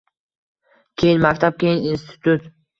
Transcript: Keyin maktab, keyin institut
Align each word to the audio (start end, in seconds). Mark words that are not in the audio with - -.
Keyin 1.03 1.23
maktab, 1.27 1.61
keyin 1.67 1.87
institut 1.93 2.53